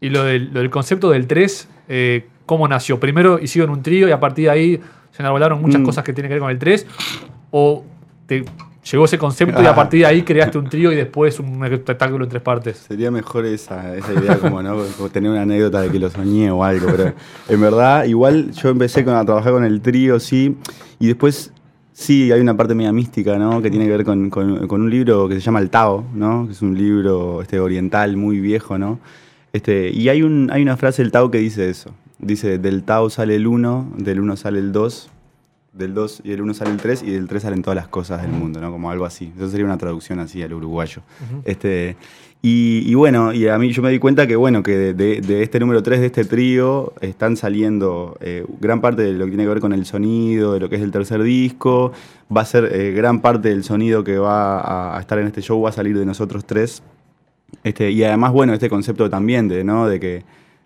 Y 0.00 0.10
lo 0.10 0.22
del, 0.22 0.52
lo 0.52 0.60
del 0.60 0.70
concepto 0.70 1.10
del 1.10 1.26
3, 1.26 1.68
eh, 1.88 2.26
¿cómo 2.46 2.68
nació? 2.68 3.00
Primero 3.00 3.40
hicieron 3.40 3.70
un 3.70 3.82
trío 3.82 4.06
y 4.08 4.12
a 4.12 4.20
partir 4.20 4.44
de 4.44 4.50
ahí 4.50 4.80
se 5.10 5.22
enarbolaron 5.22 5.60
muchas 5.60 5.80
Mm. 5.80 5.84
cosas 5.84 6.04
que 6.04 6.12
tienen 6.12 6.28
que 6.28 6.34
ver 6.34 6.42
con 6.42 6.50
el 6.50 6.58
3. 6.60 6.86
¿O 7.50 7.84
te 8.26 8.44
llegó 8.90 9.04
ese 9.04 9.18
concepto 9.18 9.62
y 9.62 9.66
a 9.66 9.74
partir 9.74 10.00
de 10.00 10.06
ahí 10.06 10.22
creaste 10.22 10.58
un 10.58 10.68
trío 10.68 10.92
y 10.92 10.96
después 10.96 11.38
un 11.40 11.64
espectáculo 11.64 12.24
en 12.24 12.30
tres 12.30 12.42
partes. 12.42 12.76
Sería 12.88 13.10
mejor 13.10 13.46
esa, 13.46 13.96
esa 13.96 14.12
idea, 14.12 14.38
como, 14.38 14.62
¿no? 14.62 14.76
como 14.96 15.08
tener 15.08 15.30
una 15.30 15.42
anécdota 15.42 15.80
de 15.80 15.90
que 15.90 15.98
lo 15.98 16.10
soñé 16.10 16.50
o 16.50 16.62
algo, 16.64 16.86
pero 16.90 17.12
en 17.48 17.60
verdad, 17.60 18.04
igual 18.04 18.52
yo 18.52 18.68
empecé 18.70 19.04
con, 19.04 19.14
a 19.14 19.24
trabajar 19.24 19.52
con 19.52 19.64
el 19.64 19.80
trío, 19.80 20.18
sí, 20.20 20.56
y 20.98 21.06
después, 21.08 21.52
sí, 21.92 22.30
hay 22.32 22.40
una 22.40 22.56
parte 22.56 22.74
media 22.74 22.92
mística, 22.92 23.38
¿no? 23.38 23.60
Que 23.62 23.70
tiene 23.70 23.84
que 23.86 23.92
ver 23.92 24.04
con, 24.04 24.30
con- 24.30 24.66
con 24.66 24.82
un 24.82 24.90
libro 24.90 25.28
que 25.28 25.34
se 25.34 25.40
llama 25.40 25.60
El 25.60 25.70
Tao, 25.70 26.04
¿no? 26.14 26.46
Que 26.46 26.52
es 26.52 26.62
un 26.62 26.76
libro 26.76 27.42
este, 27.42 27.60
oriental 27.60 28.16
muy 28.16 28.40
viejo, 28.40 28.78
¿no? 28.78 28.98
Este, 29.52 29.90
y 29.90 30.08
hay, 30.08 30.22
un, 30.22 30.50
hay 30.52 30.62
una 30.62 30.76
frase 30.76 31.02
del 31.02 31.10
Tao 31.12 31.30
que 31.30 31.38
dice 31.38 31.68
eso. 31.70 31.90
Dice, 32.18 32.58
del 32.58 32.82
Tao 32.82 33.10
sale 33.10 33.36
el 33.36 33.46
1, 33.46 33.92
del 33.98 34.20
1 34.20 34.36
sale 34.36 34.58
el 34.58 34.72
2, 34.72 35.10
del 35.72 35.94
2 35.94 36.22
y 36.24 36.30
del 36.30 36.42
1 36.42 36.54
sale 36.54 36.70
el 36.70 36.78
3 36.78 37.02
y 37.04 37.10
del 37.10 37.28
3 37.28 37.42
salen 37.42 37.62
todas 37.62 37.76
las 37.76 37.88
cosas 37.88 38.22
del 38.22 38.30
mundo, 38.32 38.60
¿no? 38.60 38.70
Como 38.72 38.90
algo 38.90 39.04
así. 39.04 39.32
Eso 39.36 39.48
sería 39.48 39.66
una 39.66 39.78
traducción 39.78 40.18
así 40.18 40.42
al 40.42 40.52
uruguayo. 40.54 41.02
este, 41.44 41.96
y, 42.40 42.84
y 42.86 42.94
bueno, 42.94 43.32
y 43.32 43.48
a 43.48 43.58
mí 43.58 43.72
yo 43.72 43.82
me 43.82 43.90
di 43.90 43.98
cuenta 43.98 44.26
que 44.28 44.36
bueno, 44.36 44.62
que 44.62 44.76
de, 44.76 44.94
de- 44.94 45.20
de 45.20 45.42
este 45.42 45.58
número 45.58 45.82
3 45.82 45.98
de 46.00 46.06
este 46.06 46.24
trío 46.24 46.92
están 47.00 47.36
saliendo 47.36 48.16
eh, 48.20 48.44
gran 48.60 48.80
parte 48.80 49.02
de 49.02 49.12
lo 49.12 49.24
que 49.24 49.30
tiene 49.32 49.42
que 49.44 49.48
ver 49.48 49.60
con 49.60 49.72
el 49.72 49.84
sonido, 49.86 50.52
de 50.54 50.60
lo 50.60 50.68
que 50.68 50.76
es 50.76 50.82
el 50.82 50.92
tercer 50.92 51.22
disco. 51.22 51.92
Va 52.34 52.42
a 52.42 52.44
ser 52.44 52.68
eh, 52.72 52.92
gran 52.92 53.20
parte 53.20 53.48
del 53.48 53.64
sonido 53.64 54.04
que 54.04 54.18
va 54.18 54.60
a, 54.60 54.96
a 54.96 55.00
estar 55.00 55.18
en 55.18 55.26
este 55.26 55.42
show, 55.42 55.60
va 55.60 55.70
a 55.70 55.72
salir 55.72 55.98
de 55.98 56.06
nosotros 56.06 56.44
tres. 56.44 56.82
Este, 57.64 57.90
y 57.90 58.04
además, 58.04 58.32
bueno, 58.32 58.52
este 58.54 58.68
concepto 58.70 59.10
también 59.10 59.48
de, 59.48 59.64
¿no? 59.64 59.88
de, 59.88 59.98
que, 59.98 60.22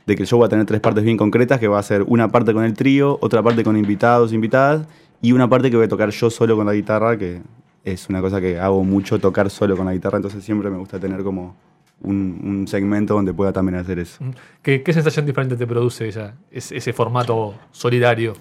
de 0.06 0.16
que 0.16 0.22
el 0.22 0.28
show 0.28 0.40
va 0.40 0.46
a 0.46 0.48
tener 0.48 0.66
tres 0.66 0.80
partes 0.80 1.04
bien 1.04 1.16
concretas, 1.16 1.58
que 1.60 1.68
va 1.68 1.78
a 1.78 1.82
ser 1.82 2.02
una 2.06 2.28
parte 2.28 2.52
con 2.52 2.64
el 2.64 2.74
trío, 2.74 3.18
otra 3.20 3.42
parte 3.42 3.62
con 3.64 3.76
invitados, 3.76 4.32
invitadas, 4.32 4.86
y 5.20 5.32
una 5.32 5.48
parte 5.48 5.70
que 5.70 5.76
voy 5.76 5.86
a 5.86 5.88
tocar 5.88 6.10
yo 6.10 6.30
solo 6.30 6.56
con 6.56 6.66
la 6.66 6.74
guitarra, 6.74 7.16
que 7.16 7.40
es 7.84 8.08
una 8.08 8.20
cosa 8.20 8.40
que 8.40 8.58
hago 8.58 8.82
mucho, 8.84 9.18
tocar 9.18 9.50
solo 9.50 9.76
con 9.76 9.86
la 9.86 9.92
guitarra, 9.92 10.16
entonces 10.16 10.42
siempre 10.44 10.70
me 10.70 10.78
gusta 10.78 10.98
tener 10.98 11.22
como 11.22 11.54
un, 12.00 12.40
un 12.42 12.66
segmento 12.68 13.14
donde 13.14 13.32
pueda 13.32 13.52
también 13.52 13.76
hacer 13.78 14.00
eso. 14.00 14.24
¿Qué, 14.62 14.82
qué 14.82 14.92
sensación 14.92 15.24
diferente 15.26 15.54
te 15.56 15.66
produce 15.66 16.08
esa- 16.08 16.34
ese, 16.50 16.76
ese 16.76 16.92
formato 16.92 17.54
solidario? 17.70 18.32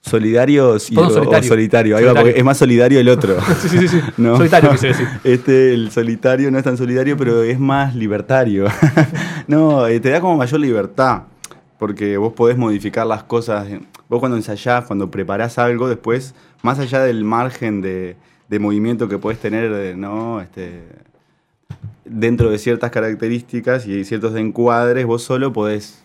Solidarios 0.00 0.90
y, 0.92 0.96
o- 0.96 1.10
solitario. 1.10 1.48
solitario, 1.48 1.96
ahí 1.96 2.04
va, 2.04 2.10
Solitario. 2.10 2.26
porque 2.32 2.38
es 2.38 2.44
más 2.44 2.56
solidario 2.56 3.00
el 3.00 3.08
otro. 3.08 3.36
Sí, 3.60 3.68
sí, 3.68 3.78
sí. 3.80 3.88
sí. 3.88 4.00
No. 4.16 4.36
Solitario 4.36 4.70
quise 4.70 4.86
decir. 4.88 5.08
Este, 5.24 5.74
el 5.74 5.90
solitario 5.90 6.50
no 6.52 6.58
es 6.58 6.64
tan 6.64 6.76
solidario, 6.76 7.16
pero 7.16 7.42
es 7.42 7.58
más 7.58 7.96
libertario. 7.96 8.66
no, 9.56 9.86
eh, 9.86 9.98
te 9.98 10.10
da 10.10 10.20
como 10.20 10.36
mayor 10.36 10.60
libertad, 10.60 11.22
porque 11.78 12.16
vos 12.16 12.32
podés 12.34 12.56
modificar 12.56 13.06
las 13.06 13.24
cosas. 13.24 13.66
Vos 14.08 14.20
cuando 14.20 14.36
ensayás, 14.36 14.84
cuando 14.84 15.10
preparás 15.10 15.58
algo, 15.58 15.88
después, 15.88 16.34
más 16.62 16.78
allá 16.78 17.00
del 17.00 17.24
margen 17.24 17.80
de, 17.80 18.16
de 18.48 18.58
movimiento 18.58 19.08
que 19.08 19.18
podés 19.18 19.38
tener, 19.38 19.72
eh, 19.72 19.96
¿no? 19.96 20.40
Este, 20.40 20.84
dentro 22.04 22.50
de 22.50 22.58
ciertas 22.58 22.90
características 22.90 23.86
y 23.86 24.04
ciertos 24.04 24.36
encuadres, 24.36 25.06
vos 25.06 25.22
solo 25.22 25.52
podés 25.52 26.04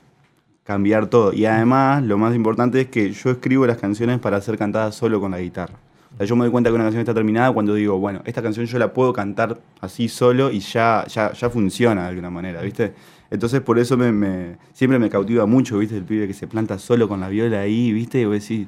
cambiar 0.64 1.08
todo. 1.08 1.34
Y 1.34 1.46
además, 1.46 2.04
lo 2.04 2.18
más 2.18 2.36
importante 2.36 2.82
es 2.82 2.88
que 2.88 3.12
yo 3.12 3.32
escribo 3.32 3.66
las 3.66 3.78
canciones 3.78 4.20
para 4.20 4.40
ser 4.42 4.58
cantadas 4.58 4.96
solo 4.96 5.20
con 5.20 5.32
la 5.32 5.40
guitarra. 5.40 5.76
O 6.13 6.17
sea, 6.17 6.25
yo 6.27 6.36
me 6.36 6.43
doy 6.43 6.51
cuenta 6.51 6.70
que 6.70 6.75
una 6.75 6.84
canción 6.84 7.01
está 7.01 7.13
terminada 7.13 7.51
cuando 7.51 7.74
digo, 7.74 7.98
bueno, 7.98 8.22
esta 8.25 8.41
canción 8.41 8.65
yo 8.65 8.77
la 8.79 8.93
puedo 8.93 9.13
cantar 9.13 9.58
así 9.82 10.08
solo 10.08 10.51
y 10.51 10.60
ya, 10.60 11.05
ya, 11.08 11.34
ya 11.34 11.50
funciona 11.50 12.03
de 12.03 12.08
alguna 12.10 12.29
manera, 12.29 12.62
¿viste? 12.62 12.93
Entonces 13.32 13.62
por 13.62 13.79
eso 13.79 13.98
me, 13.98 14.12
me- 14.12 14.58
siempre 14.74 15.00
me 15.00 15.10
cautiva 15.10 15.46
mucho, 15.48 15.79
¿viste? 15.79 15.98
El 15.98 16.03
pibe 16.03 16.27
que 16.27 16.34
se 16.34 16.46
planta 16.48 16.77
solo 16.77 17.08
con 17.10 17.20
la 17.20 17.29
viola 17.29 17.62
ahí, 17.62 17.91
¿viste? 17.91 18.22
Y 18.22 18.25
vos 18.25 18.34
decís, 18.39 18.67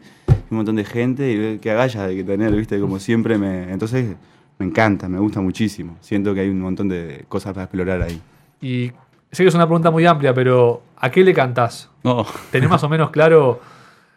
un 0.50 0.58
montón 0.58 0.76
de 0.76 0.86
gente 0.86 1.32
y 1.32 1.38
ves 1.38 1.60
qué 1.62 1.70
agallas 1.72 1.98
hay 2.04 2.16
que 2.18 2.24
tener, 2.24 2.52
¿viste? 2.56 2.80
Como 2.80 2.98
siempre 3.00 3.38
me... 3.38 3.72
Entonces 3.72 4.16
me 4.58 4.66
encanta, 4.66 5.08
me 5.08 5.20
gusta 5.20 5.40
muchísimo. 5.42 5.98
Siento 6.02 6.34
que 6.34 6.40
hay 6.40 6.50
un 6.50 6.62
montón 6.62 6.88
de 6.90 7.26
cosas 7.28 7.54
para 7.54 7.66
explorar 7.66 8.02
ahí. 8.02 8.20
Y 8.62 8.92
sé 9.32 9.44
que 9.44 9.50
es 9.50 9.56
una 9.56 9.68
pregunta 9.68 9.92
muy 9.92 10.06
amplia, 10.08 10.34
pero 10.34 10.82
¿a 10.98 11.12
qué 11.12 11.24
le 11.24 11.34
cantás? 11.34 11.90
No. 12.04 12.26
¿Tenés 12.52 12.70
más 12.70 12.84
o 12.84 12.90
menos 12.90 13.12
claro 13.12 13.60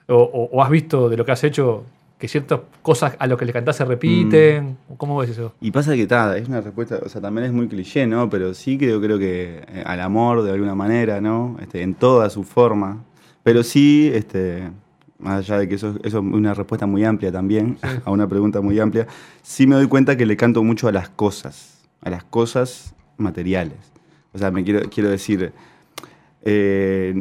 o, 0.07 0.15
o- 0.17 0.49
o 0.53 0.63
has 0.63 0.71
visto 0.71 1.09
de 1.11 1.17
lo 1.19 1.25
que 1.27 1.33
has 1.33 1.45
hecho 1.45 1.85
que 2.19 2.27
ciertas 2.29 2.61
cosas 2.83 3.15
a 3.19 3.27
lo 3.27 3.37
que 3.37 3.45
le 3.45 3.53
cantás 3.53 3.77
se 3.77 3.85
repiten? 3.85 4.77
¿Cómo 4.97 5.17
ves 5.19 5.31
eso? 5.31 5.55
Y 5.61 5.71
pasa 5.71 5.95
que 5.95 6.07
tal, 6.07 6.37
es 6.37 6.49
una 6.49 6.61
respuesta, 6.61 6.99
o 7.05 7.09
sea, 7.09 7.21
también 7.21 7.47
es 7.47 7.53
muy 7.53 7.69
cliché, 7.69 8.07
¿no? 8.07 8.29
Pero 8.29 8.55
sí 8.55 8.77
yo 8.77 9.01
creo 9.01 9.19
que 9.19 9.63
eh, 9.69 9.83
al 9.87 10.01
amor 10.01 10.43
de 10.43 10.51
alguna 10.53 10.75
manera, 10.75 11.21
¿no? 11.21 11.57
Este, 11.61 11.83
en 11.83 11.95
toda 11.95 12.29
su 12.31 12.43
forma. 12.45 13.05
Pero 13.45 13.63
sí, 13.63 14.11
este, 14.13 14.69
más 15.21 15.39
allá 15.39 15.59
de 15.61 15.69
que 15.69 15.77
eso, 15.77 15.95
eso 16.03 16.19
es 16.19 16.25
una 16.25 16.55
respuesta 16.55 16.87
muy 16.87 17.05
amplia 17.05 17.31
también, 17.31 17.79
a 18.05 18.11
una 18.11 18.27
pregunta 18.29 18.61
muy 18.61 18.79
amplia, 18.81 19.07
sí 19.43 19.67
me 19.67 19.77
doy 19.77 19.87
cuenta 19.87 20.17
que 20.17 20.27
le 20.27 20.37
canto 20.37 20.63
mucho 20.65 20.89
a 20.89 20.93
las 20.93 21.09
cosas, 21.09 21.87
a 22.03 22.11
las 22.11 22.25
cosas 22.25 22.95
materiales. 23.17 23.79
O 24.33 24.39
sea, 24.39 24.51
me 24.51 24.65
quiero, 24.65 24.89
quiero 24.91 25.09
decir, 25.09 25.53
eh, 26.43 27.15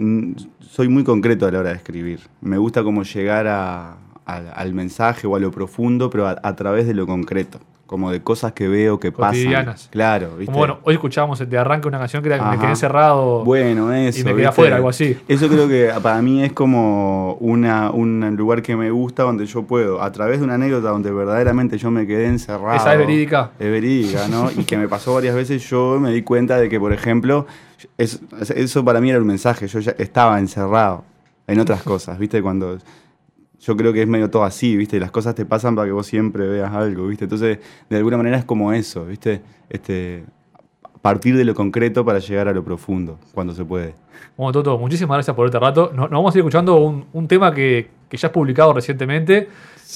soy 0.60 0.88
muy 0.88 1.04
concreto 1.04 1.46
a 1.46 1.52
la 1.52 1.60
hora 1.60 1.70
de 1.70 1.76
escribir. 1.76 2.22
Me 2.42 2.58
gusta 2.58 2.84
como 2.84 3.04
llegar 3.04 3.48
a- 3.48 3.98
al- 4.28 4.52
al 4.56 4.74
mensaje 4.74 5.26
o 5.26 5.36
a 5.36 5.40
lo 5.40 5.50
profundo, 5.52 6.10
pero 6.12 6.28
a, 6.28 6.38
a 6.44 6.56
través 6.56 6.86
de 6.86 6.94
lo 6.94 7.08
concreto, 7.08 7.60
como 7.88 8.12
de 8.12 8.22
cosas 8.22 8.52
que 8.52 8.68
veo 8.68 9.00
que 9.00 9.14
Cotidianas. 9.14 9.76
pasan. 9.76 9.92
Claro, 9.92 10.28
¿viste? 10.32 10.48
Como 10.48 10.58
bueno, 10.58 10.80
hoy 10.84 10.96
escuchábamos 10.96 11.40
de 11.50 11.58
arranque 11.58 11.88
una 11.88 11.98
canción 11.98 12.22
que 12.22 12.28
era 12.34 12.52
Me 12.52 12.58
quedé 12.60 12.72
encerrado. 12.72 13.46
Bueno, 13.46 13.94
eso. 13.94 14.20
y 14.20 14.24
me 14.26 14.32
quedé 14.32 14.36
¿viste? 14.42 14.48
afuera, 14.50 14.76
algo 14.76 14.90
así. 14.90 15.18
Eso 15.30 15.48
creo 15.48 15.70
que 15.70 15.90
para 16.04 16.22
mí 16.22 16.44
es 16.44 16.52
como 16.52 17.36
una, 17.40 17.90
un 17.92 18.36
lugar 18.36 18.62
que 18.62 18.76
me 18.76 18.92
gusta 18.92 19.24
donde 19.24 19.46
yo 19.46 19.64
puedo, 19.64 20.02
a 20.04 20.12
través 20.12 20.40
de 20.40 20.44
una 20.44 20.56
anécdota 20.56 20.90
donde 20.90 21.10
verdaderamente 21.12 21.78
yo 21.78 21.90
me 21.90 22.06
quedé 22.06 22.28
encerrado. 22.28 22.76
¿Esa 22.76 22.92
es 22.92 23.00
verídica? 23.00 23.52
Es 23.58 23.72
verídica, 23.72 24.28
¿no? 24.28 24.52
y 24.52 24.66
que 24.66 24.76
me 24.78 24.90
pasó 24.90 25.14
varias 25.14 25.34
veces, 25.36 25.68
yo 25.70 25.98
me 26.02 26.12
di 26.12 26.22
cuenta 26.24 26.58
de 26.60 26.68
que, 26.68 26.78
por 26.82 26.92
ejemplo, 26.92 27.48
es- 27.98 28.20
eso 28.54 28.84
para 28.84 29.00
mí 29.00 29.10
era 29.10 29.20
un 29.20 29.28
mensaje, 29.28 29.66
yo 29.68 29.80
ya 29.80 29.96
estaba 29.98 30.38
encerrado 30.40 31.06
en 31.48 31.60
otras 31.62 31.82
cosas, 31.84 32.20
¿viste? 32.20 32.42
Cuando 32.42 32.78
yo 33.60 33.76
creo 33.76 33.92
que 33.94 34.02
es 34.02 34.08
medio 34.08 34.30
todo 34.30 34.44
así, 34.44 34.76
¿viste? 34.78 35.00
Las 35.00 35.12
cosas 35.12 35.36
te 35.36 35.46
pasan 35.46 35.76
para 35.76 35.88
que 35.88 35.92
vos 35.92 36.06
siempre 36.08 36.48
veas 36.48 36.72
algo, 36.74 37.08
¿viste? 37.08 37.26
Entonces, 37.26 37.60
de 37.90 37.98
alguna 37.98 38.18
manera 38.18 38.38
es 38.38 38.46
como 38.46 38.72
eso, 38.74 39.06
¿viste? 39.06 39.42
Este, 39.70 40.24
partir 41.02 41.36
de 41.38 41.46
lo 41.46 41.54
concreto 41.56 42.04
para 42.06 42.20
llegar 42.20 42.48
a 42.48 42.54
lo 42.54 42.64
profundo, 42.64 43.18
cuando 43.34 43.54
se 43.54 43.64
puede. 43.66 43.96
Bueno, 44.36 44.52
Toto, 44.52 44.78
muchísimas 44.78 45.16
gracias 45.18 45.36
por 45.36 45.46
este 45.46 45.60
rato. 45.60 45.92
Nos, 45.94 46.10
nos 46.10 46.20
vamos 46.20 46.36
a 46.36 46.38
ir 46.38 46.42
escuchando 46.42 46.76
un, 46.78 47.06
un 47.14 47.28
tema 47.28 47.54
que, 47.54 47.88
que 48.10 48.18
ya 48.18 48.28
has 48.28 48.34
publicado 48.34 48.74
recientemente, 48.74 49.48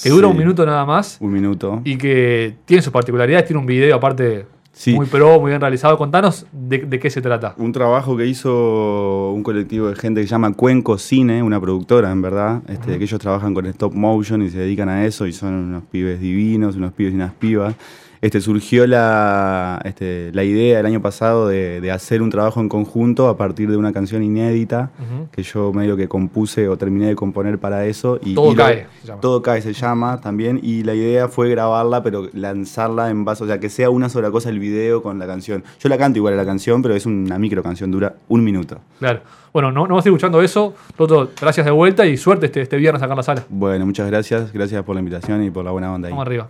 que 0.02 0.08
dura 0.10 0.26
Sí. 0.28 0.32
un 0.32 0.38
minuto 0.38 0.64
nada 0.64 0.84
más 0.86 1.18
Un 1.20 1.32
minuto. 1.32 1.80
y 1.84 1.96
que 1.98 2.54
tiene 2.64 2.82
sus 2.82 2.92
particularidades. 2.92 3.46
Tiene 3.46 3.60
un 3.60 3.66
video 3.66 3.94
aparte 3.96 4.46
Sí. 4.72 4.94
muy 4.94 5.06
pro, 5.06 5.38
muy 5.38 5.50
bien 5.50 5.60
realizado. 5.60 5.98
Contanos 5.98 6.46
de, 6.50 6.78
de 6.78 6.98
qué 6.98 7.10
se 7.10 7.20
trata. 7.20 7.54
Un 7.58 7.72
trabajo 7.72 8.16
que 8.16 8.26
hizo 8.26 9.30
un 9.32 9.42
colectivo 9.42 9.88
de 9.88 9.96
gente 9.96 10.20
que 10.20 10.26
se 10.26 10.30
llama 10.30 10.54
Cuenco 10.54 10.98
Cine, 10.98 11.42
una 11.42 11.60
productora 11.60 12.10
en 12.10 12.22
verdad, 12.22 12.62
este, 12.68 12.98
que 12.98 13.04
ellos 13.04 13.20
trabajan 13.20 13.54
con 13.54 13.66
stop 13.66 13.92
motion 13.92 14.42
y 14.42 14.50
se 14.50 14.58
dedican 14.58 14.88
a 14.88 15.04
eso 15.04 15.26
y 15.26 15.32
son 15.32 15.54
unos 15.54 15.84
pibes 15.84 16.20
divinos, 16.20 16.76
unos 16.76 16.92
pibes 16.92 17.12
y 17.12 17.16
unas 17.16 17.34
pibas. 17.34 17.74
Este, 18.22 18.40
surgió 18.40 18.86
la, 18.86 19.80
este, 19.84 20.30
la 20.32 20.44
idea 20.44 20.78
el 20.78 20.86
año 20.86 21.02
pasado 21.02 21.48
de, 21.48 21.80
de 21.80 21.90
hacer 21.90 22.22
un 22.22 22.30
trabajo 22.30 22.60
en 22.60 22.68
conjunto 22.68 23.28
a 23.28 23.36
partir 23.36 23.68
de 23.68 23.76
una 23.76 23.92
canción 23.92 24.22
inédita 24.22 24.90
que 25.32 25.42
yo 25.42 25.72
medio 25.72 25.96
que 25.96 26.06
compuse 26.06 26.68
o 26.68 26.76
terminé 26.78 27.08
de 27.08 27.16
componer 27.16 27.58
para 27.58 27.84
eso. 27.84 28.20
Y, 28.24 28.34
Todo 28.34 28.52
y 28.52 28.54
lo- 28.54 28.62
cae, 28.62 28.86
se 29.00 29.08
llama. 29.08 29.20
Todo 29.20 29.42
cae 29.42 29.60
se 29.60 29.72
llama 29.72 30.20
también 30.20 30.60
y 30.62 30.84
la 30.84 30.94
idea 30.94 31.26
fue 31.26 31.50
grabarla 31.50 32.04
pero 32.04 32.28
lanzarla 32.32 33.10
en 33.10 33.24
base, 33.24 33.42
o 33.42 33.46
sea, 33.48 33.58
que 33.58 33.68
sea 33.68 33.90
una 33.90 34.08
sola 34.08 34.30
cosa 34.30 34.50
el 34.50 34.60
video 34.60 35.02
con 35.02 35.18
la 35.18 35.26
canción. 35.26 35.64
Yo 35.80 35.88
la 35.88 35.98
canto 35.98 36.18
igual 36.20 36.34
a 36.34 36.36
la 36.36 36.46
canción, 36.46 36.80
pero 36.80 36.94
es 36.94 37.04
una 37.06 37.40
micro 37.40 37.60
canción, 37.64 37.90
dura 37.90 38.14
un 38.28 38.44
minuto. 38.44 38.78
Claro. 39.00 39.18
Bueno, 39.52 39.72
no, 39.72 39.80
no 39.82 39.88
vamos 39.88 40.06
a 40.06 40.08
ir 40.08 40.12
escuchando 40.12 40.40
eso. 40.40 40.74
Toto, 40.96 41.30
gracias 41.40 41.66
de 41.66 41.72
vuelta 41.72 42.06
y 42.06 42.16
suerte 42.16 42.46
este, 42.46 42.62
este 42.62 42.76
viernes 42.76 43.02
acá 43.02 43.14
en 43.14 43.16
la 43.16 43.22
sala. 43.24 43.44
Bueno, 43.48 43.84
muchas 43.84 44.06
gracias, 44.08 44.52
gracias 44.52 44.82
por 44.84 44.94
la 44.94 45.00
invitación 45.00 45.42
y 45.42 45.50
por 45.50 45.64
la 45.64 45.72
buena 45.72 45.92
onda 45.92 46.06
ahí. 46.06 46.12
Vamos 46.12 46.26
arriba. 46.26 46.48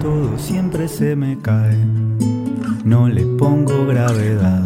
Todo 0.00 0.38
siempre 0.38 0.88
se 0.88 1.16
me 1.16 1.38
cae, 1.38 1.76
no 2.84 3.08
le 3.08 3.24
pongo 3.38 3.86
gravedad. 3.86 4.62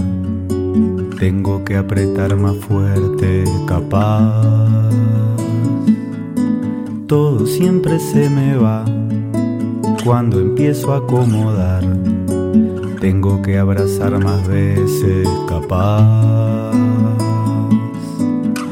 Tengo 1.19 1.65
que 1.65 1.77
apretar 1.77 2.37
más 2.37 2.57
fuerte, 2.57 3.45
capaz. 3.67 4.91
Todo 7.07 7.47
siempre 7.47 7.99
se 7.99 8.31
me 8.31 8.57
va 8.57 8.85
cuando 10.05 10.41
empiezo 10.41 10.93
a 10.93 10.99
acomodar. 10.99 11.85
Tengo 13.01 13.41
que 13.43 13.59
abrazar 13.59 14.23
más 14.23 14.47
veces, 14.49 15.29
capaz. 15.49 16.73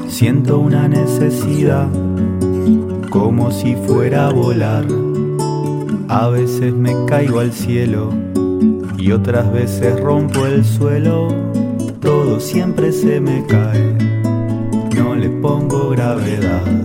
Siento 0.09 0.59
una 0.59 0.89
necesidad, 0.89 1.89
como 3.11 3.51
si 3.51 3.75
fuera 3.77 4.29
a 4.29 4.33
volar. 4.33 5.08
A 6.11 6.29
veces 6.29 6.73
me 6.73 6.95
caigo 7.05 7.41
al 7.41 7.53
cielo 7.53 8.11
y 8.97 9.13
otras 9.13 9.53
veces 9.53 10.01
rompo 10.01 10.47
el 10.47 10.65
suelo. 10.65 11.29
Todo 12.01 12.41
siempre 12.41 12.93
se 12.93 13.21
me 13.21 13.45
cae, 13.47 13.95
no 14.97 15.15
le 15.15 15.29
pongo 15.29 15.91
gravedad. 15.91 16.78